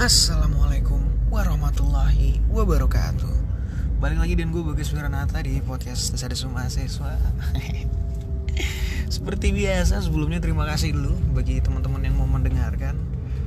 Assalamualaikum 0.00 0.96
warahmatullahi 1.28 2.40
wabarakatuh. 2.48 3.36
Balik 4.00 4.16
lagi 4.24 4.32
dan 4.40 4.48
gue 4.48 4.64
Bagus 4.64 4.96
Wiranata 4.96 5.44
di 5.44 5.60
podcast 5.60 6.16
Desada 6.16 6.32
Mahasiswa. 6.48 7.20
Seperti 9.20 9.52
biasa 9.52 10.00
sebelumnya 10.00 10.40
terima 10.40 10.64
kasih 10.64 10.96
dulu 10.96 11.12
bagi 11.36 11.60
teman-teman 11.60 12.00
yang 12.00 12.16
mau 12.16 12.24
mendengarkan. 12.24 12.96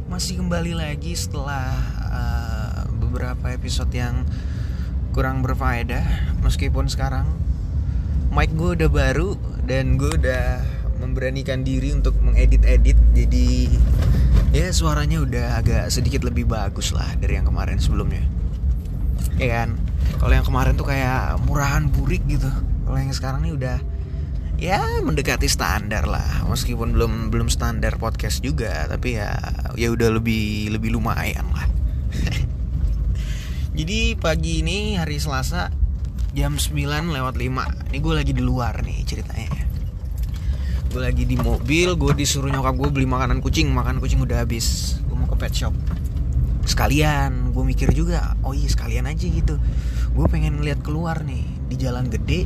Masih 0.05 0.45
kembali 0.45 0.77
lagi 0.77 1.17
setelah 1.17 1.73
uh, 2.13 2.85
beberapa 3.01 3.49
episode 3.49 3.89
yang 3.89 4.21
kurang 5.09 5.41
berfaedah. 5.41 6.37
Meskipun 6.45 6.85
sekarang 6.85 7.33
mic 8.29 8.53
gue 8.53 8.77
udah 8.77 8.93
baru 8.93 9.41
dan 9.65 9.97
gue 9.97 10.21
udah 10.21 10.61
memberanikan 11.01 11.65
diri 11.65 11.97
untuk 11.97 12.13
mengedit-edit. 12.21 13.01
Jadi 13.17 13.73
suaranya 14.73 15.21
udah 15.21 15.47
agak 15.61 15.83
sedikit 15.93 16.25
lebih 16.25 16.49
bagus 16.49 16.91
lah 16.91 17.07
dari 17.21 17.37
yang 17.37 17.45
kemarin 17.45 17.77
sebelumnya. 17.77 18.25
Ya 19.37 19.61
kan? 19.61 19.77
Kalau 20.19 20.33
yang 20.33 20.45
kemarin 20.45 20.73
tuh 20.73 20.89
kayak 20.89 21.37
murahan 21.45 21.87
burik 21.87 22.25
gitu. 22.25 22.49
Kalau 22.83 22.97
yang 22.97 23.13
sekarang 23.13 23.45
nih 23.45 23.53
udah 23.53 23.77
ya 24.57 24.81
mendekati 25.05 25.45
standar 25.45 26.09
lah. 26.09 26.43
Meskipun 26.49 26.97
belum 26.97 27.29
belum 27.29 27.47
standar 27.53 28.01
podcast 28.01 28.41
juga 28.41 28.89
tapi 28.89 29.21
ya 29.21 29.37
ya 29.77 29.93
udah 29.93 30.09
lebih 30.17 30.73
lebih 30.73 30.97
lumayan 30.97 31.45
lah. 31.53 31.69
Jadi 33.77 34.17
pagi 34.17 34.65
ini 34.65 34.97
hari 34.97 35.17
Selasa 35.17 35.69
jam 36.33 36.57
9 36.57 37.13
lewat 37.13 37.37
5 37.37 37.93
ini 37.93 37.97
gue 38.01 38.13
lagi 38.17 38.33
di 38.33 38.41
luar 38.41 38.81
nih 38.81 39.05
ceritanya 39.05 39.72
gue 40.93 41.01
lagi 41.01 41.25
di 41.25 41.33
mobil 41.33 41.97
gue 41.97 42.13
disuruh 42.13 42.53
nyokap 42.53 42.77
gue 42.77 42.89
beli 42.93 43.09
makanan 43.09 43.41
kucing 43.41 43.73
makan 43.73 43.97
kucing 43.97 44.21
udah 44.21 44.45
habis. 44.45 45.01
Gue 45.09 45.17
mau 45.17 45.25
ke 45.25 45.33
pet 45.41 45.49
shop. 45.49 45.73
Sekalian 46.69 47.49
gue 47.49 47.63
mikir 47.65 47.89
juga 47.97 48.37
oh 48.45 48.53
iya 48.53 48.69
sekalian 48.69 49.09
aja 49.09 49.25
gitu. 49.25 49.57
Gue 50.13 50.25
pengen 50.29 50.61
lihat 50.61 50.85
keluar 50.85 51.25
nih 51.25 51.41
di 51.65 51.81
jalan 51.81 52.13
gede 52.13 52.45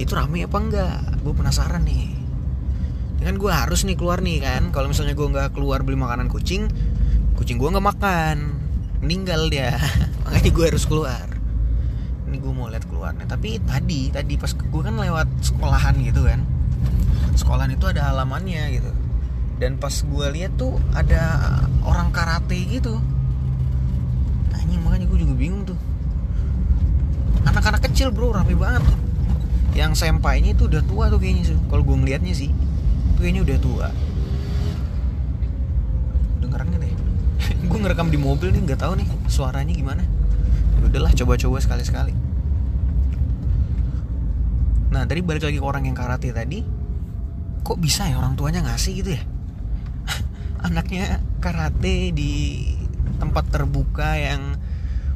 itu 0.00 0.16
rame 0.16 0.48
apa 0.48 0.56
enggak? 0.56 0.96
Gue 1.20 1.36
penasaran 1.36 1.84
nih. 1.84 2.08
Kan 3.20 3.36
gue 3.36 3.52
harus 3.52 3.84
nih 3.84 4.00
keluar 4.00 4.24
nih 4.24 4.40
kan 4.40 4.72
kalau 4.72 4.88
misalnya 4.88 5.12
gue 5.12 5.28
nggak 5.28 5.52
keluar 5.52 5.84
beli 5.84 6.00
makanan 6.00 6.32
kucing 6.32 6.72
kucing 7.36 7.60
gue 7.60 7.68
nggak 7.68 7.84
makan 7.84 8.64
meninggal 9.04 9.52
dia. 9.52 9.76
Makanya 10.24 10.50
gue 10.56 10.64
harus 10.72 10.88
keluar. 10.88 11.28
Ini 12.32 12.40
gue 12.40 12.52
mau 12.56 12.72
lihat 12.72 12.88
keluar 12.88 13.12
nih 13.12 13.28
tapi 13.28 13.60
tadi 13.60 14.08
tadi 14.08 14.40
pas 14.40 14.56
gue 14.56 14.80
kan 14.80 14.96
lewat 14.96 15.28
sekolahan 15.44 16.00
gitu 16.00 16.24
kan 16.24 16.48
sekolahan 17.34 17.74
itu 17.74 17.84
ada 17.90 18.10
halamannya 18.10 18.80
gitu. 18.80 18.90
Dan 19.58 19.78
pas 19.78 19.94
gue 19.94 20.26
lihat 20.34 20.58
tuh 20.58 20.78
ada 20.94 21.46
orang 21.86 22.10
karate 22.10 22.58
gitu. 22.66 22.98
Anjing 24.54 24.82
makanya 24.82 25.06
gue 25.10 25.18
juga 25.22 25.34
bingung 25.34 25.62
tuh. 25.66 25.78
Anak-anak 27.46 27.86
kecil 27.90 28.10
bro 28.10 28.34
rame 28.34 28.54
banget 28.58 28.82
tuh. 28.86 28.98
Yang 29.74 30.06
sempainya 30.06 30.54
itu 30.54 30.70
udah 30.70 30.82
tua 30.86 31.10
tuh 31.10 31.18
kayaknya 31.18 31.54
sih. 31.54 31.56
Kalau 31.70 31.82
gue 31.82 31.96
ngeliatnya 31.98 32.34
sih 32.34 32.50
tuh 33.14 33.20
kayaknya 33.22 33.42
udah 33.46 33.58
tua. 33.62 33.88
Dengeran 36.42 36.66
gak 36.74 36.80
nih? 36.82 36.94
Gue 37.70 37.78
ngerekam 37.80 38.08
di 38.10 38.18
mobil 38.18 38.52
nih 38.52 38.62
nggak 38.68 38.80
tahu 38.82 38.98
nih 38.98 39.08
suaranya 39.30 39.72
gimana. 39.72 40.02
Ya 40.82 40.82
udahlah 40.90 41.12
coba-coba 41.14 41.56
sekali-sekali. 41.62 42.12
Nah 44.92 45.02
tadi 45.08 45.24
balik 45.24 45.42
lagi 45.42 45.58
ke 45.58 45.64
orang 45.64 45.88
yang 45.88 45.96
karate 45.96 46.30
tadi 46.30 46.83
kok 47.64 47.80
bisa 47.80 48.04
ya 48.04 48.20
orang 48.20 48.36
tuanya 48.36 48.60
ngasih 48.60 48.92
gitu 49.00 49.10
ya? 49.16 49.22
Anaknya 50.68 51.24
karate 51.40 52.12
di 52.12 52.62
tempat 53.16 53.48
terbuka 53.48 54.20
yang 54.20 54.60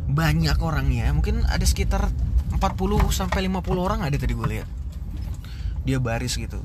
banyak 0.09 0.57
orangnya. 0.57 1.13
Mungkin 1.13 1.45
ada 1.45 1.63
sekitar 1.69 2.09
40 2.57 2.65
sampai 3.13 3.47
50 3.47 3.63
orang 3.77 4.01
ada 4.01 4.17
tadi 4.17 4.33
gue 4.33 4.49
lihat. 4.49 4.69
Dia 5.85 6.01
baris 6.01 6.41
gitu. 6.41 6.65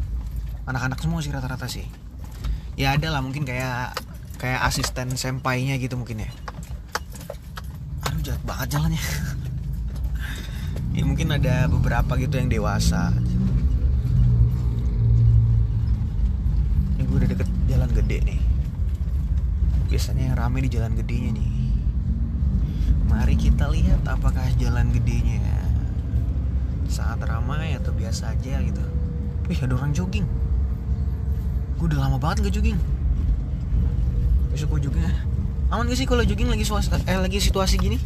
Anak-anak 0.63 1.03
semua 1.03 1.19
sih 1.19 1.35
rata-rata 1.35 1.67
sih. 1.67 1.83
Ya 2.79 2.95
ada 2.95 3.11
lah 3.11 3.19
mungkin 3.19 3.43
kayak 3.43 3.93
kayak 4.39 4.63
asisten 4.63 5.13
sempainya 5.19 5.75
gitu 5.77 5.99
mungkin 5.99 6.23
ya. 6.23 6.31
Aduh 8.07 8.23
jahat 8.23 8.41
banget 8.47 8.79
jalannya. 8.79 9.03
Ya 10.93 11.01
mungkin 11.01 11.33
ada 11.33 11.65
beberapa 11.65 12.13
gitu 12.21 12.37
yang 12.37 12.53
dewasa 12.53 13.09
gue 17.13 17.21
udah 17.21 17.29
deket 17.29 17.49
jalan 17.69 17.89
gede 17.93 18.17
nih. 18.25 18.41
Biasanya 19.85 20.33
yang 20.33 20.35
rame 20.41 20.65
di 20.65 20.69
jalan 20.73 20.97
gedenya 20.97 21.29
nih. 21.37 21.49
Mari 23.05 23.37
kita 23.37 23.69
lihat 23.69 24.01
apakah 24.09 24.41
jalan 24.57 24.89
gedenya 24.89 25.45
sangat 26.89 27.29
ramai 27.29 27.77
atau 27.77 27.93
biasa 27.93 28.33
aja 28.33 28.57
gitu. 28.65 28.81
Wih 29.45 29.61
ada 29.61 29.77
orang 29.77 29.93
jogging. 29.93 30.25
Gue 31.77 31.85
udah 31.85 32.01
lama 32.01 32.17
banget 32.17 32.49
gak 32.49 32.57
jogging. 32.57 32.81
Besok 34.49 34.81
gue 34.81 34.89
jogging. 34.89 35.05
Aman 35.69 35.85
gak 35.85 36.01
sih 36.01 36.09
kalau 36.09 36.25
jogging 36.25 36.49
lagi 36.49 36.65
suasa, 36.65 36.97
eh 37.05 37.17
lagi 37.21 37.37
situasi 37.37 37.77
gini? 37.77 38.01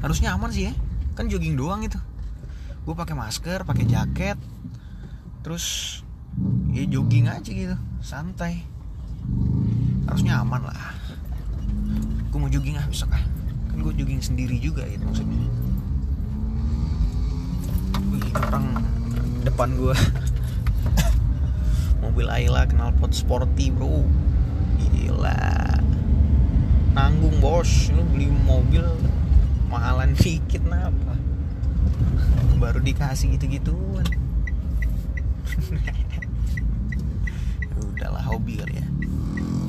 Harusnya 0.00 0.32
aman 0.32 0.48
sih 0.48 0.68
ya. 0.68 0.72
Kan 1.12 1.28
jogging 1.28 1.60
doang 1.60 1.84
itu. 1.84 2.00
Gue 2.88 2.96
pakai 2.96 3.12
masker 3.12 3.68
pakai 3.68 3.84
jaket. 3.84 4.40
Terus 5.44 6.00
ya 6.74 6.82
jogging 6.90 7.30
aja 7.30 7.50
gitu. 7.50 7.76
Santai. 8.02 8.66
Harusnya 10.04 10.42
aman 10.42 10.66
lah. 10.66 10.92
Gue 12.28 12.38
mau 12.38 12.50
jogging 12.50 12.76
ah 12.76 12.86
besok 12.90 13.14
ah. 13.14 13.24
Kan 13.70 13.78
gue 13.80 13.92
jogging 13.94 14.20
sendiri 14.20 14.58
juga 14.58 14.84
gitu 14.90 15.06
maksudnya. 15.06 15.48
Wih, 18.10 18.26
orang 18.50 18.66
depan 19.46 19.68
gue 19.78 19.94
mobil 22.02 22.26
Ayla 22.26 22.66
knalpot 22.66 23.14
sporty 23.14 23.70
bro. 23.70 24.02
Gila. 24.82 25.78
Nanggung 26.92 27.38
bos. 27.38 27.88
Lu 27.94 28.02
beli 28.10 28.28
mobil 28.44 28.84
mahalan 29.70 30.12
dikit 30.18 30.62
kenapa? 30.66 31.14
Baru 32.58 32.80
dikasih 32.80 33.36
gitu-gituan 33.36 34.06
udahlah 37.94 38.24
hobi 38.26 38.58
kali 38.58 38.74
ya. 38.82 38.86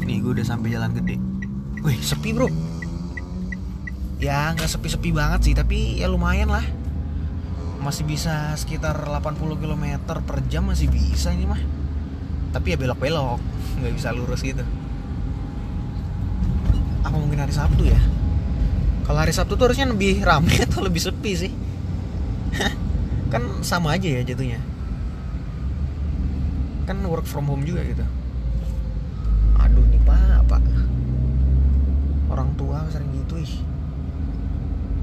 Nih 0.06 0.18
gue 0.22 0.32
udah 0.42 0.46
sampai 0.46 0.74
jalan 0.74 0.92
gede. 0.98 1.16
Wih 1.86 2.02
sepi 2.02 2.34
bro. 2.34 2.50
Ya 4.18 4.50
nggak 4.58 4.66
sepi-sepi 4.66 5.14
banget 5.14 5.46
sih 5.46 5.54
tapi 5.54 6.02
ya 6.02 6.10
lumayan 6.10 6.50
lah. 6.50 6.66
Masih 7.86 8.02
bisa 8.02 8.58
sekitar 8.58 8.98
80 8.98 9.62
km 9.62 9.86
per 10.26 10.42
jam 10.50 10.66
masih 10.66 10.90
bisa 10.90 11.30
ini 11.30 11.46
mah. 11.46 11.62
Tapi 12.50 12.74
ya 12.74 12.78
belok-belok 12.82 13.40
nggak 13.80 13.94
bisa 13.94 14.10
lurus 14.10 14.42
gitu. 14.42 14.66
Apa 17.06 17.16
mungkin 17.22 17.38
hari 17.38 17.54
Sabtu 17.54 17.86
ya? 17.86 18.02
Kalau 19.06 19.22
hari 19.22 19.38
Sabtu 19.38 19.54
tuh 19.54 19.70
harusnya 19.70 19.86
lebih 19.86 20.26
ramai 20.26 20.66
atau 20.66 20.82
lebih 20.82 20.98
sepi 20.98 21.32
sih? 21.38 21.54
Kan 23.30 23.62
sama 23.62 23.94
aja 23.94 24.10
ya 24.10 24.26
jatuhnya. 24.26 24.58
Kan 26.90 27.06
work 27.06 27.30
from 27.30 27.46
home 27.46 27.62
juga 27.62 27.86
gitu 27.86 28.06
aduh 29.66 29.86
nih 29.90 30.02
pak 30.06 30.46
pak 30.46 30.62
orang 32.36 32.52
tua 32.60 32.84
sering 32.92 33.08
gitu 33.16 33.40
ih 33.40 33.54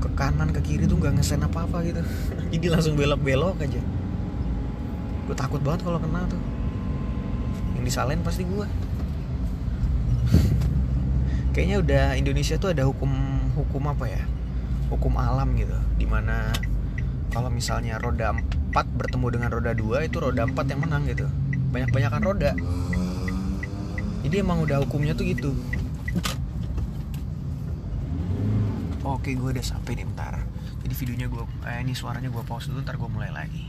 ke 0.05 0.09
kanan 0.13 0.53
ke 0.53 0.61
kiri 0.61 0.85
tuh 0.85 1.01
nggak 1.01 1.17
ngesen 1.17 1.41
apa 1.41 1.65
apa 1.65 1.81
gitu. 1.87 2.05
Jadi 2.53 2.67
langsung 2.69 2.93
belok 2.93 3.25
belok 3.25 3.57
aja. 3.65 3.81
Gue 5.25 5.37
takut 5.39 5.65
banget 5.65 5.89
kalau 5.89 5.97
kena 5.97 6.29
tuh. 6.29 6.43
Yang 7.79 7.85
disalahin 7.89 8.21
pasti 8.21 8.45
gue 8.45 8.67
kayaknya 11.57 11.77
udah 11.81 12.05
Indonesia 12.21 12.61
tuh 12.61 12.77
ada 12.77 12.85
hukum 12.85 13.09
hukum 13.57 13.83
apa 13.89 14.05
ya? 14.13 14.23
Hukum 14.93 15.17
alam 15.17 15.57
gitu. 15.57 15.79
Di 15.97 16.05
mana 16.05 16.53
kalau 17.33 17.49
misalnya 17.49 17.97
roda 17.97 18.37
4 18.37 18.77
bertemu 18.77 19.27
dengan 19.33 19.49
roda 19.49 19.73
2 19.73 20.05
itu 20.05 20.17
roda 20.21 20.45
4 20.45 20.69
yang 20.69 20.81
menang 20.85 21.09
gitu. 21.09 21.25
Banyak-banyakan 21.73 22.21
roda. 22.21 22.53
Jadi 24.23 24.35
emang 24.39 24.61
udah 24.67 24.85
hukumnya 24.85 25.17
tuh 25.17 25.25
gitu 25.25 25.57
oke 29.03 29.31
gue 29.35 29.51
udah 29.55 29.65
sampai 29.65 29.99
nih 29.99 30.07
bentar. 30.07 30.43
Jadi 30.83 30.95
videonya 30.95 31.27
gue 31.31 31.43
eh, 31.67 31.79
ini 31.83 31.95
suaranya 31.95 32.31
gue 32.31 32.43
pause 32.47 32.71
dulu 32.71 32.83
ntar 32.83 32.99
gue 32.99 33.11
mulai 33.11 33.31
lagi. 33.35 33.67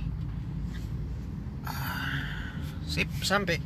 Ah, 1.65 2.21
sip 2.85 3.09
sampai. 3.25 3.57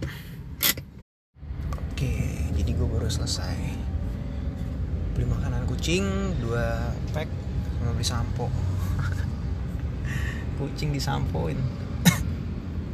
Oke 1.92 2.14
jadi 2.56 2.72
gue 2.72 2.88
baru 2.88 3.12
selesai. 3.12 3.58
Beli 5.16 5.26
makanan 5.28 5.68
kucing 5.68 6.06
dua 6.40 6.94
pack 7.12 7.28
sama 7.80 7.92
beli 7.94 8.08
sampo. 8.08 8.48
Kucing 10.58 10.90
disampoin. 10.90 11.58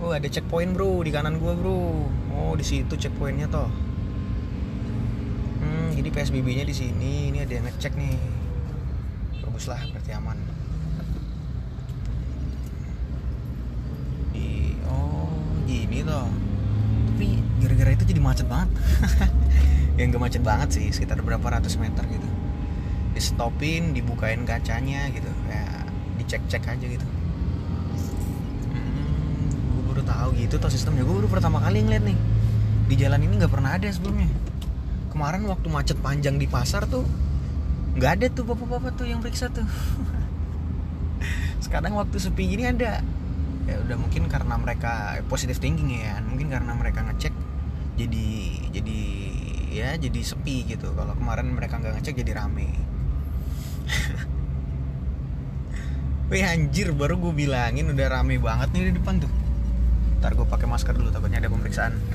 Oh 0.03 0.11
ada 0.11 0.27
checkpoint 0.27 0.75
bro 0.75 0.99
di 0.99 1.15
kanan 1.15 1.39
gua 1.39 1.55
bro. 1.55 2.11
Oh 2.35 2.51
di 2.59 2.65
situ 2.67 2.99
checkpointnya 2.99 3.47
toh. 3.47 3.71
Hmm 5.63 5.95
jadi 5.95 6.11
PSBB-nya 6.11 6.67
di 6.67 6.75
sini 6.75 7.31
ini 7.31 7.39
ada 7.39 7.55
yang 7.55 7.63
ngecek 7.63 7.95
nih 7.95 8.42
bagus 9.53 9.69
lah 9.69 9.85
berarti 9.93 10.11
aman. 10.17 10.37
Di 14.33 14.73
oh 14.89 15.29
gini 15.69 16.01
toh. 16.01 16.25
Tapi 17.13 17.37
gara-gara 17.61 17.93
itu 17.93 18.03
jadi 18.09 18.17
macet 18.17 18.49
banget. 18.49 18.73
Yang 20.01 20.17
gak 20.17 20.23
macet 20.25 20.41
banget 20.41 20.69
sih 20.73 20.89
sekitar 20.89 21.21
berapa 21.21 21.45
ratus 21.45 21.77
meter 21.77 22.01
gitu. 22.09 22.25
Di 23.13 23.21
stopin 23.21 23.93
dibukain 23.93 24.41
kacanya 24.41 25.05
gitu. 25.13 25.29
Kayak 25.45 25.85
dicek-cek 26.17 26.73
aja 26.73 26.85
gitu. 26.89 27.05
Hmm, 28.73 29.53
gue 29.53 29.83
baru 29.85 30.01
tahu 30.01 30.29
gitu 30.41 30.57
toh 30.57 30.73
sistemnya. 30.73 31.05
Gue 31.05 31.21
baru 31.21 31.29
pertama 31.29 31.61
kali 31.61 31.85
ngeliat 31.85 32.09
nih. 32.09 32.17
Di 32.89 32.95
jalan 32.97 33.21
ini 33.21 33.37
nggak 33.37 33.53
pernah 33.53 33.77
ada 33.77 33.85
sebelumnya. 33.85 34.33
Kemarin 35.13 35.45
waktu 35.45 35.69
macet 35.69 36.01
panjang 36.01 36.41
di 36.41 36.49
pasar 36.49 36.89
tuh 36.89 37.05
nggak 37.93 38.11
ada 38.19 38.25
tuh 38.33 38.43
bapak-bapak 38.47 38.97
tuh 38.97 39.07
yang 39.07 39.21
periksa 39.21 39.49
tuh. 39.53 39.65
Sekarang 41.65 41.93
waktu 41.97 42.17
sepi 42.17 42.49
gini 42.49 42.65
ada. 42.65 43.01
Ya 43.63 43.79
udah 43.79 43.95
mungkin 43.95 44.27
karena 44.27 44.59
mereka 44.59 45.23
positive 45.31 45.61
thinking 45.61 45.95
ya 45.95 46.19
mungkin 46.19 46.51
karena 46.51 46.75
mereka 46.75 46.99
ngecek 47.07 47.31
jadi 47.95 48.27
jadi 48.75 48.99
ya 49.71 49.89
jadi 49.97 50.19
sepi 50.19 50.67
gitu. 50.67 50.91
Kalau 50.93 51.13
kemarin 51.15 51.53
mereka 51.53 51.79
nggak 51.79 52.01
ngecek 52.01 52.25
jadi 52.25 52.43
rame. 52.43 52.69
Wih 56.33 56.43
anjir 56.43 56.91
baru 56.97 57.19
gue 57.21 57.33
bilangin 57.35 57.93
udah 57.93 58.07
rame 58.09 58.41
banget 58.41 58.73
nih 58.73 58.89
di 58.89 58.93
depan 58.97 59.21
tuh. 59.21 59.29
Ntar 60.23 60.39
gue 60.39 60.47
pakai 60.47 60.71
masker 60.71 60.95
dulu 60.95 61.11
takutnya 61.11 61.43
ada 61.43 61.51
pemeriksaan 61.51 61.99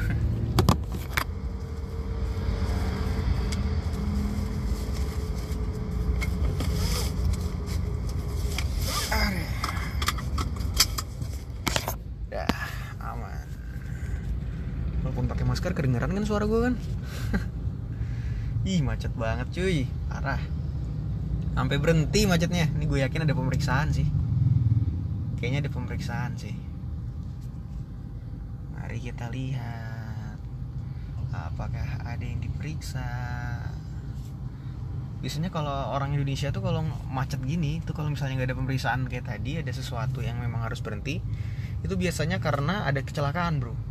Dah 12.32 12.48
aman 13.12 13.44
Walaupun 15.04 15.28
pakai 15.28 15.44
masker 15.44 15.76
kedengeran 15.98 16.22
kan 16.22 16.26
suara 16.30 16.44
gue 16.46 16.60
kan? 16.62 16.74
Ih 18.70 18.80
macet 18.86 19.10
banget 19.18 19.50
cuy. 19.50 19.90
Parah. 20.06 20.38
Sampai 21.58 21.82
berhenti 21.82 22.22
macetnya. 22.30 22.70
Ini 22.70 22.86
gue 22.86 23.02
yakin 23.02 23.26
ada 23.26 23.34
pemeriksaan 23.34 23.90
sih. 23.90 24.06
Kayaknya 25.42 25.66
ada 25.66 25.70
pemeriksaan 25.74 26.38
sih. 26.38 26.54
Mari 28.78 28.98
kita 29.02 29.26
lihat. 29.34 30.38
Apakah 31.34 32.06
ada 32.06 32.22
yang 32.22 32.38
diperiksa? 32.38 33.02
Biasanya 35.18 35.50
kalau 35.50 35.98
orang 35.98 36.14
Indonesia 36.14 36.54
tuh 36.54 36.62
kalau 36.62 36.86
macet 37.10 37.42
gini 37.42 37.82
tuh 37.82 37.90
kalau 37.90 38.06
misalnya 38.06 38.38
nggak 38.38 38.54
ada 38.54 38.58
pemeriksaan 38.58 39.10
kayak 39.10 39.26
tadi 39.26 39.58
ada 39.58 39.74
sesuatu 39.74 40.22
yang 40.22 40.38
memang 40.38 40.62
harus 40.62 40.78
berhenti 40.78 41.18
itu 41.82 41.94
biasanya 41.98 42.38
karena 42.38 42.86
ada 42.86 43.02
kecelakaan 43.02 43.58
bro 43.58 43.87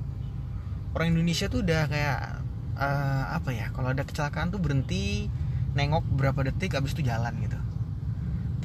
orang 0.98 1.14
Indonesia 1.14 1.46
tuh 1.46 1.62
udah 1.62 1.86
kayak 1.86 2.42
uh, 2.74 3.26
apa 3.38 3.54
ya 3.54 3.70
kalau 3.70 3.94
ada 3.94 4.02
kecelakaan 4.02 4.50
tuh 4.50 4.58
berhenti 4.58 5.30
nengok 5.78 6.10
berapa 6.10 6.50
detik 6.50 6.74
abis 6.74 6.98
itu 6.98 7.06
jalan 7.06 7.38
gitu. 7.46 7.60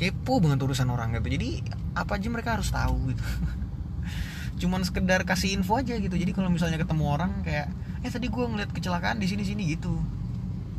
Kepo 0.00 0.40
banget 0.40 0.64
urusan 0.64 0.88
orang 0.88 1.12
gitu. 1.20 1.28
Jadi 1.28 1.60
apa 1.92 2.16
aja 2.16 2.32
mereka 2.32 2.56
harus 2.56 2.72
tahu 2.72 3.12
gitu. 3.12 3.24
Cuman 4.64 4.80
sekedar 4.80 5.28
kasih 5.28 5.60
info 5.60 5.76
aja 5.76 5.92
gitu. 6.00 6.16
Jadi 6.16 6.32
kalau 6.32 6.48
misalnya 6.48 6.80
ketemu 6.80 7.04
orang 7.04 7.44
kayak 7.44 7.68
eh 8.00 8.08
tadi 8.08 8.32
gue 8.32 8.44
ngeliat 8.48 8.72
kecelakaan 8.72 9.20
di 9.20 9.28
sini 9.28 9.44
sini 9.44 9.76
gitu. 9.76 9.92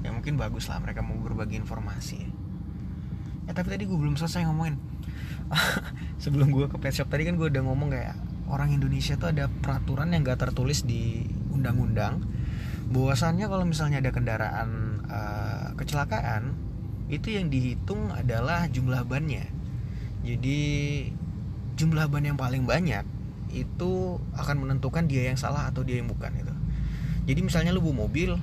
Ya 0.02 0.10
mungkin 0.10 0.42
bagus 0.42 0.66
lah 0.74 0.82
mereka 0.82 1.06
mau 1.06 1.22
berbagi 1.22 1.62
informasi. 1.62 2.26
Ya 3.46 3.54
tapi 3.54 3.70
tadi 3.70 3.86
gue 3.86 3.94
belum 3.94 4.18
selesai 4.18 4.50
ngomongin. 4.50 4.82
Sebelum 6.24 6.50
gue 6.50 6.66
ke 6.66 6.82
pet 6.82 6.98
shop 6.98 7.14
tadi 7.14 7.30
kan 7.30 7.38
gue 7.38 7.46
udah 7.46 7.62
ngomong 7.62 7.94
kayak 7.94 8.18
orang 8.50 8.74
Indonesia 8.74 9.16
tuh 9.16 9.32
ada 9.32 9.48
peraturan 9.48 10.12
yang 10.12 10.26
gak 10.26 10.50
tertulis 10.50 10.84
di 10.84 11.26
undang-undang 11.54 12.26
bahwasannya 12.90 13.46
kalau 13.48 13.64
misalnya 13.64 14.02
ada 14.04 14.12
kendaraan 14.12 15.00
uh, 15.08 15.72
kecelakaan 15.78 16.58
itu 17.08 17.38
yang 17.38 17.54
dihitung 17.54 18.10
adalah 18.10 18.66
jumlah 18.68 19.06
bannya. 19.06 19.46
Jadi 20.26 20.62
jumlah 21.78 22.10
ban 22.10 22.26
yang 22.26 22.40
paling 22.40 22.66
banyak 22.66 23.06
itu 23.54 24.18
akan 24.34 24.66
menentukan 24.66 25.06
dia 25.06 25.30
yang 25.30 25.38
salah 25.38 25.70
atau 25.70 25.86
dia 25.86 26.02
yang 26.02 26.10
bukan 26.10 26.34
itu 26.34 26.54
jadi 27.24 27.40
misalnya 27.40 27.72
lu 27.72 27.80
bawa 27.80 28.08
mobil 28.08 28.36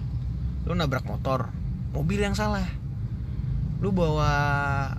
lu 0.64 0.72
nabrak 0.72 1.04
motor 1.04 1.52
mobil 1.92 2.20
yang 2.22 2.36
salah. 2.36 2.64
Lu 3.80 3.92
bawa 3.92 4.32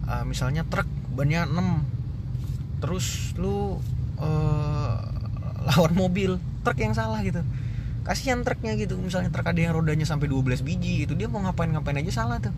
uh, 0.06 0.25
misalnya 0.25 0.66
truk 0.66 0.90
bannya 1.13 1.46
6 1.46 2.81
terus 2.81 3.38
lu 3.38 3.78
uh, 4.18 4.96
lawan 5.69 5.94
mobil 5.94 6.42
truk 6.66 6.78
yang 6.81 6.98
salah 6.98 7.22
gitu 7.22 7.46
kasihan 8.01 8.42
truknya 8.42 8.74
gitu. 8.77 8.98
Misalnya 8.98 9.30
truk 9.30 9.45
ada 9.45 9.59
yang 9.62 9.77
rodanya 9.77 10.06
sampai 10.06 10.27
12 10.30 10.65
biji 10.65 11.06
gitu 11.06 11.13
dia 11.13 11.30
mau 11.30 11.42
ngapain 11.42 11.69
ngapain 11.69 11.98
aja 12.01 12.24
salah 12.24 12.38
tuh. 12.42 12.53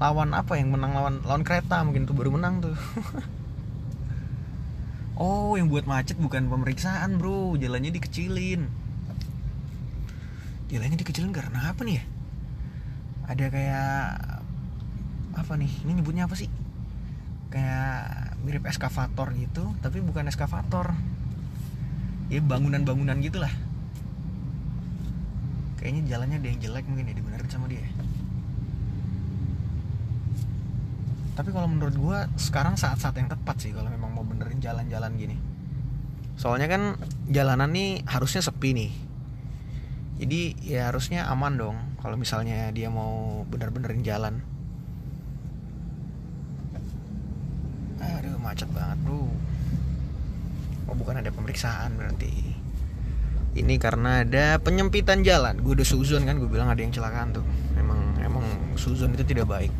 Lawan 0.00 0.32
apa 0.32 0.56
yang 0.56 0.72
menang 0.74 0.96
lawan 0.96 1.14
lawan 1.22 1.42
kereta 1.44 1.84
mungkin 1.84 2.08
tuh 2.08 2.14
baru 2.16 2.34
menang 2.34 2.64
tuh. 2.64 2.76
Oh 5.20 5.52
yang 5.52 5.68
buat 5.68 5.84
macet 5.84 6.16
bukan 6.16 6.48
pemeriksaan 6.48 7.20
bro. 7.20 7.52
Jalannya 7.60 7.92
dikecilin. 7.92 8.64
Jalannya 10.72 10.96
dikecilin 10.96 11.28
karena 11.28 11.76
apa 11.76 11.84
nih 11.84 12.00
ya? 12.00 12.04
Ada 13.28 13.44
kayak 13.52 13.92
apa 15.36 15.52
nih? 15.60 15.68
Ini 15.84 16.00
nyebutnya 16.00 16.24
apa 16.24 16.40
sih? 16.40 16.48
Kayak 17.52 18.32
mirip 18.48 18.64
eskavator 18.64 19.36
gitu 19.36 19.76
tapi 19.84 20.00
bukan 20.00 20.24
eskavator. 20.32 20.96
Ya 22.32 22.40
bangunan-bangunan 22.40 23.20
gitulah 23.20 23.52
kayaknya 25.80 26.12
jalannya 26.12 26.36
ada 26.38 26.48
yang 26.52 26.60
jelek 26.60 26.84
mungkin 26.86 27.08
ya 27.08 27.14
dibenerin 27.16 27.48
sama 27.48 27.66
dia 27.66 27.82
tapi 31.40 31.56
kalau 31.56 31.72
menurut 31.72 31.96
gue 31.96 32.18
sekarang 32.36 32.76
saat-saat 32.76 33.16
yang 33.16 33.32
tepat 33.32 33.56
sih 33.64 33.72
kalau 33.72 33.88
memang 33.88 34.12
mau 34.12 34.20
benerin 34.20 34.60
jalan-jalan 34.60 35.08
gini. 35.16 35.40
Soalnya 36.36 36.68
kan 36.68 37.00
jalanan 37.32 37.72
nih 37.72 38.04
harusnya 38.04 38.44
sepi 38.44 38.76
nih. 38.76 38.92
Jadi 40.20 40.40
ya 40.68 40.92
harusnya 40.92 41.32
aman 41.32 41.56
dong 41.56 41.76
kalau 42.04 42.20
misalnya 42.20 42.68
dia 42.76 42.92
mau 42.92 43.48
bener-benerin 43.48 44.04
jalan. 44.04 44.44
Aduh 48.04 48.36
macet 48.36 48.68
banget 48.76 49.00
bro. 49.00 49.24
Oh 50.92 50.96
bukan 50.98 51.24
ada 51.24 51.32
pemeriksaan 51.32 51.96
berarti 51.96 52.52
ini 53.58 53.82
karena 53.82 54.22
ada 54.22 54.62
penyempitan 54.62 55.26
jalan. 55.26 55.58
Gue 55.58 55.74
udah 55.74 55.86
suzon 55.86 56.22
kan 56.22 56.38
gue 56.38 56.46
bilang 56.46 56.70
ada 56.70 56.78
yang 56.78 56.94
celakaan 56.94 57.34
tuh. 57.34 57.44
Emang 57.74 58.14
emang 58.22 58.46
suzon 58.78 59.10
itu 59.18 59.26
tidak 59.26 59.50
baik. 59.50 59.74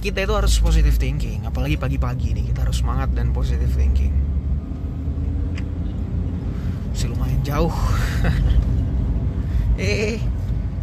Kita 0.00 0.22
itu 0.22 0.32
harus 0.32 0.54
positive 0.62 0.96
thinking 0.96 1.44
apalagi 1.44 1.76
pagi-pagi 1.76 2.32
nih 2.32 2.54
kita 2.54 2.64
harus 2.64 2.80
semangat 2.80 3.10
dan 3.12 3.34
positive 3.34 3.70
thinking. 3.74 4.14
Masih 6.94 7.10
lumayan 7.10 7.40
jauh. 7.42 7.74
Eh 9.80 10.20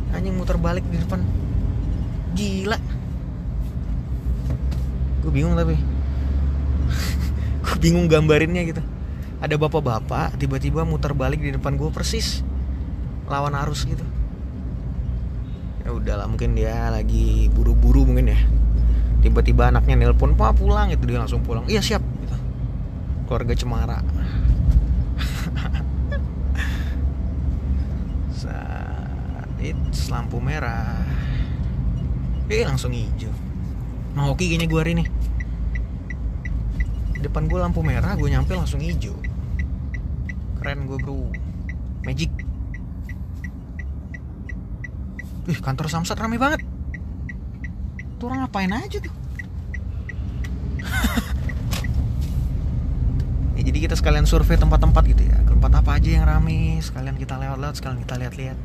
anjing 0.10 0.34
muter 0.34 0.57
balik 0.57 0.81
di 0.89 0.98
depan. 0.98 1.22
Gila. 2.34 2.81
Gue 5.22 5.29
bingung 5.29 5.53
tapi. 5.53 5.77
Gue 7.62 7.77
bingung 7.77 8.10
gambarinnya 8.10 8.65
gitu 8.65 8.81
ada 9.38 9.53
bapak-bapak 9.53 10.34
tiba-tiba 10.41 10.82
muter 10.82 11.13
balik 11.13 11.38
di 11.38 11.53
depan 11.53 11.77
gue 11.77 11.94
persis 11.94 12.41
lawan 13.29 13.53
arus 13.53 13.86
gitu. 13.86 14.01
Ya 15.86 15.94
udahlah 15.94 16.25
mungkin 16.25 16.58
dia 16.58 16.89
lagi 16.89 17.46
buru-buru 17.53 18.01
mungkin 18.08 18.34
ya. 18.34 18.39
Tiba-tiba 19.22 19.70
anaknya 19.70 19.94
nelpon 20.00 20.34
pak 20.34 20.58
pulang 20.58 20.89
itu 20.89 21.06
dia 21.06 21.22
langsung 21.22 21.46
pulang. 21.46 21.70
Iya 21.70 21.86
siap 21.86 22.01
gitu. 22.01 22.38
keluarga 23.29 23.53
cemara. 23.53 24.00
It's 29.58 30.08
lampu 30.08 30.39
merah. 30.39 31.03
Eh 32.48 32.63
langsung 32.63 32.96
hijau. 32.96 33.34
Nah 34.15 34.32
oke 34.32 34.48
kayaknya 34.48 34.65
gue 34.65 34.79
hari 34.79 34.96
ini. 34.96 35.06
Depan 37.17 37.50
gue 37.50 37.58
lampu 37.58 37.82
merah 37.82 38.13
Gue 38.13 38.29
nyampe 38.29 38.53
langsung 38.53 38.77
hijau 38.77 39.17
Keren 40.67 40.83
gue 40.83 41.00
bro. 41.00 41.31
Magic. 42.03 42.27
Wih 45.47 45.59
kantor 45.63 45.88
Samsat 45.88 46.19
rame 46.19 46.36
banget. 46.36 46.59
Tuh 48.19 48.27
orang 48.27 48.43
ngapain 48.43 48.75
aja 48.75 49.00
tuh? 49.00 49.15
Ya, 53.55 53.63
Jadi 53.63 53.79
kita 53.79 53.95
sekalian 53.95 54.27
survei 54.27 54.59
tempat-tempat 54.59 55.07
gitu 55.07 55.24
ya. 55.24 55.39
Tempat 55.47 55.71
apa 55.71 56.03
aja 56.03 56.19
yang 56.19 56.27
rame 56.27 56.83
Sekalian 56.83 57.15
kita 57.15 57.39
lewat-lewat 57.39 57.79
Sekalian 57.79 58.03
kita 58.03 58.19
lihat-lihat. 58.19 58.59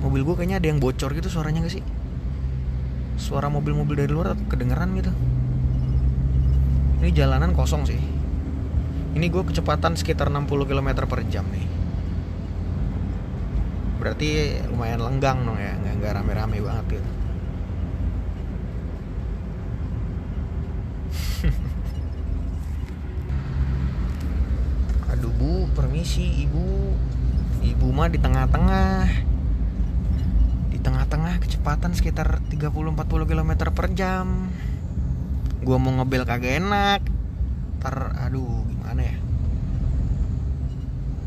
Mobil 0.00 0.24
gue 0.24 0.34
kayaknya 0.40 0.56
ada 0.56 0.68
yang 0.72 0.80
bocor 0.80 1.12
gitu 1.12 1.28
suaranya 1.28 1.68
gak 1.68 1.76
sih 1.76 2.05
suara 3.26 3.50
mobil-mobil 3.50 3.98
dari 3.98 4.14
luar 4.14 4.38
kedengeran 4.46 4.94
gitu. 4.94 5.10
Ini 7.02 7.10
jalanan 7.10 7.58
kosong 7.58 7.82
sih. 7.82 7.98
Ini 9.18 9.26
gue 9.26 9.42
kecepatan 9.50 9.98
sekitar 9.98 10.30
60 10.30 10.70
km 10.70 11.02
per 11.10 11.26
jam 11.26 11.42
nih. 11.50 11.66
Berarti 13.98 14.62
lumayan 14.70 15.02
lenggang 15.02 15.42
dong 15.42 15.58
ya 15.58 15.74
nggak 15.74 15.98
nggak 15.98 16.22
rame-rame 16.22 16.62
banget 16.62 17.02
gitu. 17.02 17.10
Aduh 25.10 25.34
bu 25.34 25.66
permisi 25.74 26.46
ibu. 26.46 26.94
Ibu 27.66 27.90
mah 27.90 28.06
di 28.06 28.22
tengah-tengah 28.22 29.34
tengah-tengah 30.86 31.42
kecepatan 31.42 31.98
sekitar 31.98 32.38
30-40 32.46 33.26
km 33.26 33.50
per 33.74 33.90
jam. 33.90 34.46
Gua 35.66 35.82
mau 35.82 35.90
ngebel 35.98 36.22
kagak 36.22 36.62
enak. 36.62 37.02
Ntar 37.82 38.14
aduh 38.22 38.62
gimana 38.70 39.02
ya? 39.02 39.16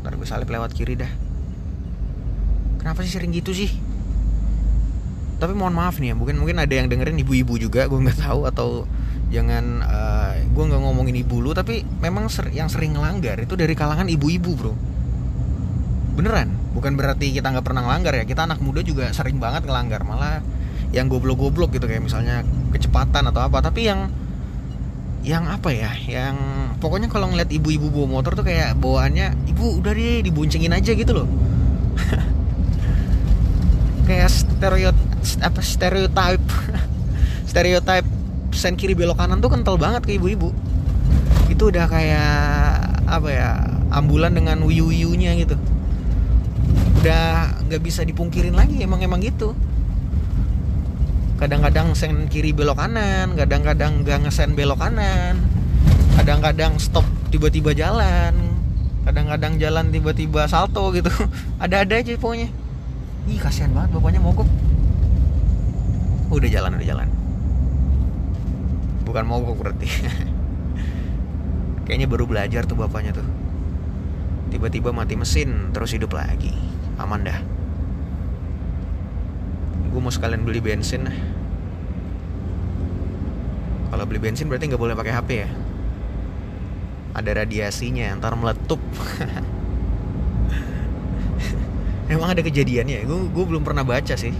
Ntar 0.00 0.16
gue 0.16 0.24
salip 0.24 0.48
lewat 0.48 0.72
kiri 0.72 0.96
dah. 0.96 1.12
Kenapa 2.80 3.04
sih 3.04 3.12
sering 3.12 3.36
gitu 3.36 3.52
sih? 3.52 3.68
Tapi 5.36 5.52
mohon 5.52 5.76
maaf 5.76 6.00
nih 6.00 6.12
ya 6.12 6.14
mungkin 6.16 6.40
mungkin 6.40 6.56
ada 6.56 6.72
yang 6.72 6.88
dengerin 6.88 7.20
ibu-ibu 7.20 7.60
juga 7.60 7.84
gue 7.84 8.00
nggak 8.00 8.20
tahu 8.24 8.48
atau 8.48 8.88
jangan 9.28 9.84
uh, 9.84 10.32
gue 10.40 10.64
nggak 10.68 10.80
ngomongin 10.84 11.16
ibu 11.20 11.40
lu 11.40 11.52
tapi 11.52 11.84
memang 12.00 12.32
ser 12.32 12.48
yang 12.52 12.68
sering 12.72 12.96
ngelanggar 12.96 13.40
itu 13.40 13.56
dari 13.60 13.76
kalangan 13.76 14.08
ibu-ibu 14.08 14.52
bro. 14.56 14.72
Beneran 16.16 16.59
bukan 16.70 16.94
berarti 16.94 17.34
kita 17.34 17.50
nggak 17.50 17.66
pernah 17.66 17.82
ngelanggar 17.86 18.14
ya. 18.16 18.24
Kita 18.26 18.46
anak 18.46 18.62
muda 18.62 18.80
juga 18.80 19.10
sering 19.10 19.42
banget 19.42 19.66
ngelanggar. 19.66 20.06
Malah 20.06 20.42
yang 20.90 21.06
goblok-goblok 21.06 21.74
gitu 21.74 21.86
kayak 21.86 22.02
misalnya 22.02 22.42
kecepatan 22.74 23.30
atau 23.30 23.46
apa. 23.46 23.62
Tapi 23.62 23.90
yang 23.90 24.10
yang 25.26 25.44
apa 25.50 25.74
ya? 25.74 25.92
Yang 26.06 26.36
pokoknya 26.78 27.08
kalau 27.10 27.30
ngeliat 27.30 27.50
ibu-ibu 27.50 27.92
bawa 27.92 28.20
motor 28.20 28.38
tuh 28.38 28.46
kayak 28.46 28.78
bawaannya 28.78 29.50
ibu 29.50 29.82
udah 29.82 29.92
deh 29.92 30.22
diboncengin 30.24 30.74
aja 30.74 30.94
gitu 30.94 31.12
loh. 31.12 31.28
Kayak 34.10 34.30
stereot 34.32 34.98
apa 35.38 35.60
stereotype. 35.62 36.46
Stereotype 37.50 38.06
sen 38.54 38.78
kiri 38.78 38.94
belok 38.94 39.18
kanan 39.18 39.42
tuh 39.42 39.50
kental 39.50 39.78
banget 39.78 40.06
ke 40.06 40.18
ibu-ibu. 40.18 40.50
Itu 41.46 41.70
udah 41.70 41.86
kayak 41.86 42.34
apa 43.10 43.28
ya 43.30 43.50
ambulan 43.90 44.34
dengan 44.34 44.62
wiyu-wiyunya 44.62 45.34
gitu 45.42 45.58
udah 47.00 47.64
nggak 47.64 47.80
bisa 47.80 48.04
dipungkirin 48.04 48.52
lagi 48.52 48.84
emang 48.84 49.00
emang 49.00 49.24
gitu. 49.24 49.56
Kadang-kadang 51.40 51.96
sen 51.96 52.28
kiri 52.28 52.52
belok 52.52 52.76
kanan 52.76 53.32
kadang-kadang 53.32 54.04
gak 54.04 54.28
ngesen 54.28 54.52
belok 54.52 54.76
kanan 54.76 55.40
kadang-kadang 56.20 56.76
stop 56.76 57.08
tiba-tiba 57.32 57.72
jalan 57.72 58.52
kadang-kadang 59.08 59.56
jalan 59.56 59.88
tiba-tiba 59.88 60.44
salto 60.44 60.92
gitu. 60.92 61.08
Ada-ada 61.64 62.04
aja 62.04 62.12
pokoknya. 62.20 62.52
Ih 63.32 63.40
kasihan 63.40 63.72
banget 63.72 63.96
bapaknya 63.96 64.20
mogok. 64.20 64.48
Udah 66.28 66.52
jalan 66.52 66.76
udah 66.76 66.84
jalan. 66.84 67.08
Bukan 69.08 69.24
mogok 69.24 69.56
berarti. 69.56 69.88
Kayaknya 71.88 72.06
baru 72.12 72.28
belajar 72.28 72.68
tuh 72.68 72.76
bapaknya 72.76 73.16
tuh. 73.16 73.28
Tiba-tiba 74.52 74.92
mati 74.92 75.16
mesin 75.16 75.72
terus 75.72 75.96
hidup 75.96 76.12
lagi 76.12 76.52
aman 77.00 77.24
dah. 77.24 77.38
Gue 79.90 80.00
mau 80.00 80.12
sekalian 80.12 80.46
beli 80.46 80.62
bensin. 80.62 81.10
Kalau 83.90 84.06
beli 84.06 84.22
bensin 84.22 84.46
berarti 84.46 84.70
nggak 84.70 84.78
boleh 84.78 84.94
pakai 84.94 85.12
HP 85.16 85.28
ya? 85.34 85.48
Ada 87.18 87.42
radiasinya 87.42 88.14
ntar 88.22 88.38
meletup. 88.38 88.78
Emang 92.12 92.30
ada 92.30 92.42
kejadiannya? 92.42 93.02
Gue 93.02 93.18
gue 93.34 93.44
belum 93.50 93.66
pernah 93.66 93.82
baca 93.82 94.14
sih. 94.14 94.34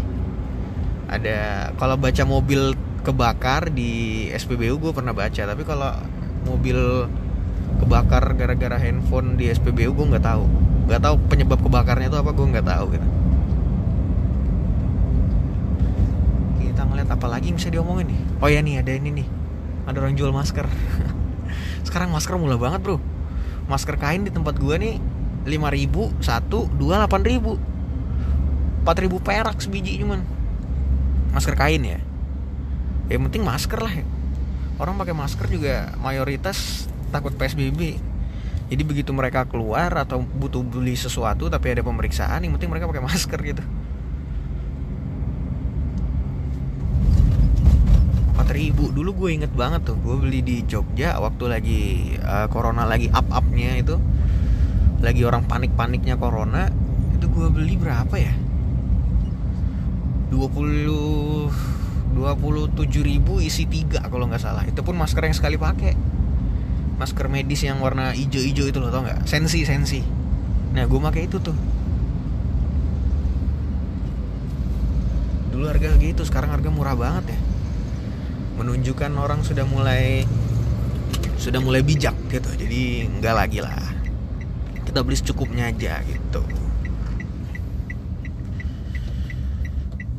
Ada 1.10 1.70
kalau 1.74 1.98
baca 1.98 2.22
mobil 2.22 2.78
kebakar 3.00 3.72
di 3.72 4.28
SPBU 4.30 4.76
gue 4.76 4.92
pernah 4.92 5.16
baca 5.16 5.42
tapi 5.42 5.64
kalau 5.64 5.88
mobil 6.44 7.08
kebakar 7.80 8.36
gara-gara 8.36 8.76
handphone 8.76 9.40
di 9.40 9.48
SPBU 9.48 9.96
gue 9.96 10.06
nggak 10.14 10.24
tahu 10.24 10.69
nggak 10.90 11.06
tahu 11.06 11.14
penyebab 11.30 11.62
kebakarnya 11.62 12.10
itu 12.10 12.18
apa 12.18 12.34
gue 12.34 12.46
nggak 12.50 12.66
tahu 12.66 12.98
gitu. 12.98 13.06
Kita 16.58 16.82
ngeliat 16.82 17.06
apa 17.14 17.26
lagi 17.30 17.54
yang 17.54 17.56
bisa 17.62 17.70
diomongin 17.70 18.10
nih? 18.10 18.20
Oh 18.42 18.50
ya 18.50 18.58
nih 18.58 18.82
ada 18.82 18.90
ini 18.90 19.22
nih. 19.22 19.26
Ada 19.86 20.02
orang 20.02 20.18
jual 20.18 20.34
masker. 20.34 20.66
Sekarang 21.86 22.10
masker 22.10 22.34
murah 22.34 22.58
banget 22.58 22.82
bro. 22.82 22.98
Masker 23.70 23.94
kain 24.02 24.26
di 24.26 24.34
tempat 24.34 24.58
gue 24.58 24.74
nih 24.74 24.98
5000 25.46 26.18
satu 26.18 26.66
dua 26.74 27.06
8000 27.06 28.82
4000 28.82 29.22
perak 29.22 29.62
sebiji 29.62 30.02
cuman. 30.02 30.26
Masker 31.30 31.54
kain 31.54 31.86
ya? 31.86 32.02
Ya 33.06 33.16
penting 33.22 33.46
masker 33.46 33.78
lah 33.78 33.94
orang 34.80 34.96
pakai 34.96 35.12
masker 35.12 35.46
juga 35.52 35.92
mayoritas 36.00 36.88
takut 37.12 37.36
psbb 37.36 38.00
jadi 38.70 38.86
begitu 38.86 39.10
mereka 39.10 39.50
keluar 39.50 39.90
atau 39.98 40.22
butuh 40.22 40.62
beli 40.62 40.94
sesuatu 40.94 41.50
tapi 41.50 41.74
ada 41.74 41.82
pemeriksaan 41.82 42.46
yang 42.46 42.54
penting 42.54 42.70
mereka 42.70 42.86
pakai 42.86 43.02
masker 43.02 43.42
gitu. 43.42 43.66
4000 48.38 48.94
dulu 48.94 49.10
gue 49.26 49.42
inget 49.42 49.50
banget 49.50 49.90
tuh 49.90 49.98
gue 49.98 50.14
beli 50.22 50.46
di 50.46 50.62
Jogja 50.70 51.18
waktu 51.18 51.44
lagi 51.50 51.82
uh, 52.22 52.46
corona 52.46 52.86
lagi 52.86 53.10
up 53.10 53.26
upnya 53.34 53.74
itu. 53.74 53.98
Lagi 55.02 55.26
orang 55.26 55.50
panik 55.50 55.74
paniknya 55.74 56.14
corona 56.14 56.70
itu 57.10 57.26
gue 57.26 57.50
beli 57.50 57.74
berapa 57.74 58.14
ya? 58.22 58.30
20 60.30 61.50
27 62.14 62.86
ribu 63.02 63.42
isi 63.42 63.66
tiga 63.66 64.06
kalau 64.06 64.30
nggak 64.30 64.46
salah. 64.46 64.62
Itu 64.62 64.86
pun 64.86 64.94
masker 64.94 65.26
yang 65.26 65.34
sekali 65.34 65.58
pakai 65.58 66.19
masker 67.00 67.32
medis 67.32 67.64
yang 67.64 67.80
warna 67.80 68.12
hijau-hijau 68.12 68.68
itu 68.68 68.76
loh 68.76 68.92
tau 68.92 69.00
nggak? 69.00 69.24
Sensi 69.24 69.64
sensi. 69.64 70.04
Nah 70.76 70.84
gue 70.84 71.00
pakai 71.00 71.24
itu 71.24 71.40
tuh. 71.40 71.56
Dulu 75.48 75.64
harga 75.64 75.96
gitu 75.96 76.20
sekarang 76.28 76.52
harga 76.52 76.68
murah 76.68 76.92
banget 76.92 77.32
ya. 77.32 77.38
Menunjukkan 78.60 79.16
orang 79.16 79.40
sudah 79.40 79.64
mulai 79.64 80.28
sudah 81.40 81.64
mulai 81.64 81.80
bijak 81.80 82.12
gitu. 82.28 82.52
Jadi 82.52 83.08
nggak 83.08 83.32
lagi 83.32 83.64
lah. 83.64 83.80
Kita 84.84 85.00
beli 85.00 85.16
secukupnya 85.16 85.72
aja 85.72 86.04
gitu. 86.04 86.44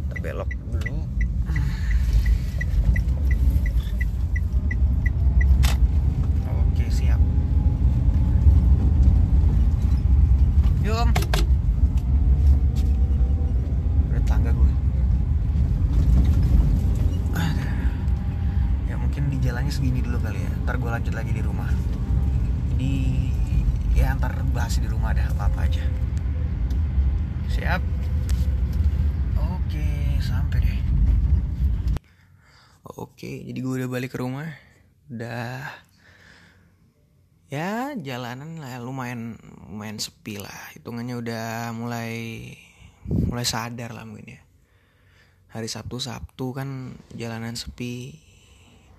Kita 0.10 0.16
belok 0.18 0.50
dulu 0.50 1.06
oke 6.72 6.86
siap 6.88 7.20
om 11.02 11.10
udah 14.14 14.24
tangga 14.30 14.54
gue. 14.54 14.74
Ya 18.86 18.96
mungkin 19.02 19.34
di 19.34 19.38
jalannya 19.42 19.74
segini 19.74 20.06
dulu 20.06 20.22
kali 20.22 20.46
ya. 20.46 20.52
Ntar 20.62 20.78
gue 20.78 20.90
lanjut 20.94 21.14
lagi 21.18 21.32
di 21.34 21.42
rumah. 21.42 21.74
Di 22.78 22.94
ya 23.98 24.14
ntar 24.14 24.46
bahas 24.54 24.78
di 24.78 24.86
rumah 24.86 25.18
ada 25.18 25.26
apa-apa 25.34 25.66
aja. 25.66 25.82
Siap? 27.50 27.82
Oke 29.42 30.22
sampai 30.22 30.62
deh. 30.62 30.80
Oke 32.86 33.42
jadi 33.50 33.58
gue 33.58 33.74
udah 33.82 33.90
balik 33.90 34.14
ke 34.14 34.22
rumah. 34.22 34.54
Udah 35.10 35.66
ya 37.52 37.92
jalanan 38.00 38.64
lah 38.64 38.80
lumayan 38.80 39.36
lumayan 39.68 40.00
sepi 40.00 40.40
lah. 40.40 40.72
Hitungannya 40.72 41.20
udah 41.20 41.76
mulai 41.76 42.48
mulai 43.12 43.44
sadar 43.44 43.92
lah 43.92 44.08
mungkin 44.08 44.40
ya. 44.40 44.42
Hari 45.52 45.68
Sabtu 45.68 46.00
Sabtu 46.00 46.56
kan 46.56 46.96
jalanan 47.12 47.60
sepi. 47.60 48.16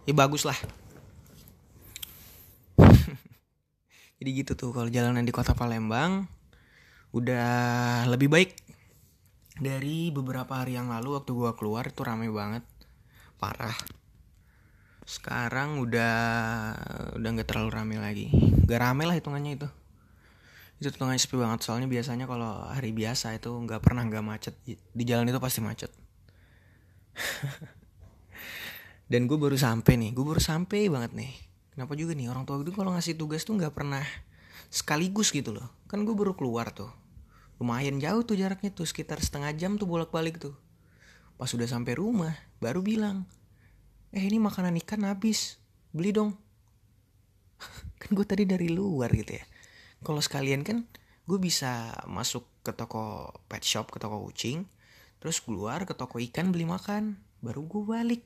Ya 0.04 0.12
bagus 0.12 0.44
lah. 0.44 0.58
Jadi 4.20 4.30
gitu 4.36 4.52
tuh 4.52 4.76
kalau 4.76 4.92
jalanan 4.92 5.24
di 5.24 5.32
kota 5.32 5.56
Palembang 5.56 6.28
udah 7.16 8.04
lebih 8.04 8.28
baik. 8.28 8.52
Dari 9.56 10.12
beberapa 10.12 10.60
hari 10.60 10.76
yang 10.76 10.92
lalu 10.92 11.16
waktu 11.16 11.32
gua 11.32 11.56
keluar 11.56 11.88
itu 11.88 12.04
rame 12.04 12.28
banget. 12.28 12.68
Parah 13.40 14.01
sekarang 15.02 15.82
udah 15.82 16.14
udah 17.18 17.28
nggak 17.34 17.48
terlalu 17.48 17.70
rame 17.74 17.96
lagi. 17.98 18.26
Gak 18.66 18.78
rame 18.78 19.02
lah 19.02 19.18
hitungannya 19.18 19.58
itu. 19.58 19.68
Itu 20.78 20.94
hitungannya 20.94 21.18
sepi 21.18 21.36
banget. 21.38 21.60
Soalnya 21.66 21.90
biasanya 21.90 22.30
kalau 22.30 22.62
hari 22.70 22.94
biasa 22.94 23.34
itu 23.34 23.50
nggak 23.50 23.82
pernah 23.82 24.06
nggak 24.06 24.24
macet. 24.24 24.54
Di 24.66 25.04
jalan 25.06 25.26
itu 25.26 25.38
pasti 25.42 25.58
macet. 25.58 25.90
Dan 29.10 29.26
gue 29.26 29.36
baru 29.36 29.58
sampai 29.58 29.98
nih. 29.98 30.10
Gue 30.14 30.24
baru 30.24 30.40
sampai 30.40 30.86
banget 30.86 31.12
nih. 31.18 31.32
Kenapa 31.74 31.92
juga 31.98 32.14
nih? 32.14 32.30
Orang 32.30 32.46
tua 32.46 32.62
gue 32.62 32.70
kalau 32.70 32.94
ngasih 32.94 33.18
tugas 33.18 33.42
tuh 33.42 33.58
nggak 33.58 33.74
pernah 33.74 34.06
sekaligus 34.70 35.34
gitu 35.34 35.50
loh. 35.50 35.66
Kan 35.90 36.06
gue 36.06 36.14
baru 36.14 36.38
keluar 36.38 36.70
tuh. 36.70 36.90
Lumayan 37.58 37.98
jauh 37.98 38.22
tuh 38.22 38.38
jaraknya 38.38 38.70
tuh. 38.70 38.86
Sekitar 38.86 39.18
setengah 39.18 39.50
jam 39.58 39.74
tuh 39.76 39.90
bolak 39.90 40.14
balik 40.14 40.38
tuh. 40.38 40.54
Pas 41.34 41.50
sudah 41.50 41.66
sampai 41.66 41.98
rumah 41.98 42.38
baru 42.62 42.86
bilang 42.86 43.26
eh 44.12 44.22
ini 44.22 44.36
makanan 44.36 44.76
ikan 44.84 45.08
habis. 45.08 45.56
Beli 45.90 46.12
dong. 46.12 46.36
Kan 48.00 48.12
gue 48.12 48.26
tadi 48.28 48.44
dari 48.44 48.68
luar 48.68 49.08
gitu 49.12 49.40
ya. 49.40 49.44
Kalau 50.02 50.20
sekalian 50.20 50.66
kan 50.66 50.82
gue 51.22 51.38
bisa 51.38 51.94
masuk 52.10 52.42
ke 52.66 52.74
toko 52.74 53.30
pet 53.46 53.62
shop 53.62 53.94
ke 53.94 54.02
toko 54.02 54.18
kucing 54.26 54.66
terus 55.22 55.38
keluar 55.38 55.86
ke 55.86 55.94
toko 55.94 56.18
ikan 56.18 56.50
beli 56.50 56.66
makan 56.66 57.22
baru 57.38 57.62
gue 57.62 57.82
balik. 57.86 58.22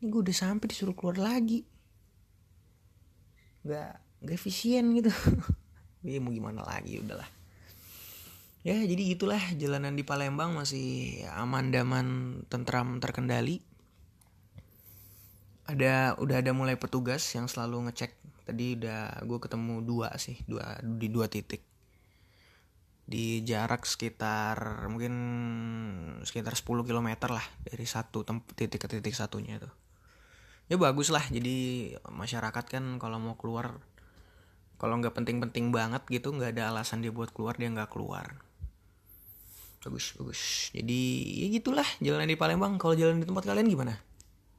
Ini 0.00 0.08
gue 0.08 0.20
udah 0.24 0.32
sampai 0.32 0.64
disuruh 0.72 0.96
keluar 0.96 1.20
lagi. 1.20 1.68
Nggak 3.68 3.92
nggak 4.24 4.36
efisien 4.36 4.96
gitu. 4.96 5.12
Ya 6.04 6.20
mau 6.20 6.36
gimana 6.36 6.60
lagi 6.60 7.00
udahlah. 7.00 7.24
Ya 8.60 8.76
jadi 8.76 9.16
gitulah 9.16 9.40
jalanan 9.56 9.96
di 9.96 10.04
Palembang 10.04 10.52
masih 10.52 11.24
aman 11.32 11.72
daman 11.72 12.06
tentram 12.52 13.00
terkendali 13.00 13.64
ada 15.64 16.16
udah 16.20 16.36
ada 16.40 16.52
mulai 16.52 16.76
petugas 16.76 17.24
yang 17.32 17.48
selalu 17.48 17.88
ngecek. 17.90 18.12
Tadi 18.44 18.76
udah 18.76 19.24
gue 19.24 19.38
ketemu 19.40 19.74
dua 19.80 20.12
sih 20.20 20.36
dua 20.44 20.76
di 20.80 21.08
dua 21.08 21.26
titik. 21.28 21.64
Di 23.04 23.44
jarak 23.44 23.84
sekitar 23.84 24.88
mungkin 24.88 25.12
sekitar 26.24 26.56
10 26.56 26.88
km 26.88 27.08
lah 27.28 27.44
dari 27.60 27.84
satu 27.84 28.24
titik 28.56 28.80
ke 28.80 28.88
titik 28.88 29.12
satunya 29.12 29.60
tuh 29.60 29.68
ya 30.72 30.80
bagus 30.80 31.12
lah 31.12 31.20
jadi 31.28 31.92
masyarakat 32.08 32.64
kan 32.64 32.96
kalau 32.96 33.20
mau 33.20 33.36
keluar 33.36 33.76
kalau 34.80 34.96
nggak 35.00 35.12
penting-penting 35.12 35.70
banget 35.70 36.02
gitu 36.08 36.32
nggak 36.32 36.56
ada 36.56 36.72
alasan 36.72 37.04
dia 37.04 37.12
buat 37.14 37.30
keluar 37.30 37.56
dia 37.56 37.70
nggak 37.70 37.94
keluar. 37.94 38.42
Bagus 39.80 40.12
bagus. 40.18 40.40
Jadi 40.74 41.24
ya 41.40 41.46
gitulah 41.54 41.86
jalan 42.02 42.26
di 42.26 42.36
Palembang. 42.36 42.76
Kalau 42.76 42.92
jalan 42.98 43.22
di 43.22 43.24
tempat 43.24 43.48
kalian 43.48 43.70
gimana 43.70 43.94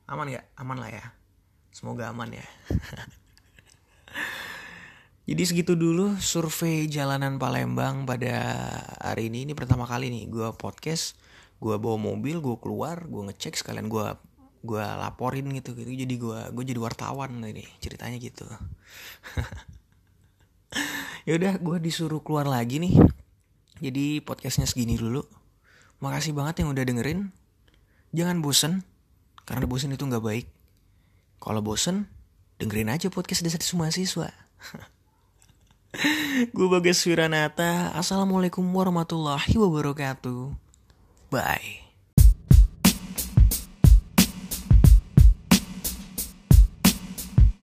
aman 0.06 0.26
nggak? 0.30 0.46
Aman 0.62 0.78
lah 0.78 0.90
ya. 0.94 1.06
Semoga 1.74 2.14
aman 2.14 2.30
ya. 2.30 2.46
Jadi 5.26 5.42
segitu 5.42 5.74
dulu 5.74 6.14
survei 6.22 6.86
jalanan 6.86 7.42
Palembang 7.42 8.06
pada 8.06 8.38
hari 9.02 9.34
ini. 9.34 9.50
Ini 9.50 9.58
pertama 9.58 9.90
kali 9.90 10.14
nih 10.14 10.30
gue 10.30 10.54
podcast. 10.54 11.18
Gue 11.58 11.82
bawa 11.82 11.98
mobil 11.98 12.38
gue 12.38 12.58
keluar 12.62 13.10
gue 13.10 13.26
ngecek 13.32 13.58
sekalian 13.58 13.90
gue 13.90 14.06
gue 14.62 14.84
laporin 14.86 15.50
gitu. 15.58 15.74
Gitu 15.74 16.06
jadi 16.06 16.16
gue 16.16 16.40
gue 16.54 16.64
jadi 16.64 16.80
wartawan 16.80 17.42
ini 17.42 17.66
ceritanya 17.82 18.18
gitu. 18.22 18.46
Ya 21.26 21.42
udah 21.42 21.58
gue 21.58 21.78
disuruh 21.82 22.22
keluar 22.22 22.46
lagi 22.46 22.78
nih. 22.78 22.94
Jadi 23.82 24.22
podcastnya 24.22 24.70
segini 24.70 24.94
dulu. 24.94 25.26
Makasih 26.04 26.38
banget 26.38 26.62
yang 26.62 26.70
udah 26.70 26.84
dengerin. 26.86 27.34
Jangan 28.14 28.44
bosen 28.46 28.86
karena 29.46 29.66
bosen 29.70 29.94
itu 29.94 30.04
nggak 30.04 30.26
baik. 30.26 30.46
Kalau 31.40 31.62
bosen 31.62 32.10
dengerin 32.58 32.92
aja 32.92 33.08
podcast 33.14 33.46
desa 33.46 33.62
semua 33.62 33.94
siswa. 33.94 34.34
Gue 36.56 36.68
Bagas 36.68 37.00
Wiranata. 37.08 37.96
Assalamualaikum 37.96 38.66
warahmatullahi 38.68 39.56
wabarakatuh. 39.56 40.52
Bye 41.32 41.85